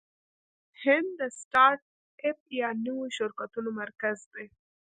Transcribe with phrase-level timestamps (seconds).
[0.81, 1.81] هند د سټارټ
[2.27, 4.45] اپ یا نویو شرکتونو مرکز دی.